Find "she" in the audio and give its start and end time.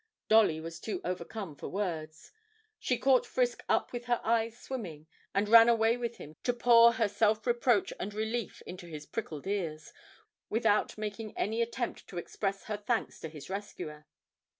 2.79-2.97